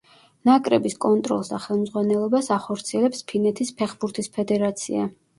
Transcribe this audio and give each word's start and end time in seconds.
ნაკრების 0.49 0.93
კონტროლს 1.03 1.51
და 1.51 1.59
ხელმძღვანელობას 1.65 2.49
ახორციელებს 2.55 3.21
ფინეთის 3.33 3.71
ფეხბურთის 3.83 4.31
ფედერაცია. 4.39 5.05